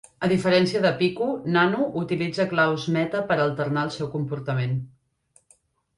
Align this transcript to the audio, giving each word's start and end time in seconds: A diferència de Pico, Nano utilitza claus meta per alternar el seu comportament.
A 0.25 0.27
diferència 0.29 0.79
de 0.85 0.91
Pico, 1.01 1.27
Nano 1.57 1.83
utilitza 2.01 2.47
claus 2.55 2.89
meta 2.97 3.21
per 3.33 3.37
alternar 3.45 3.87
el 3.89 3.95
seu 3.99 4.11
comportament. 4.19 4.77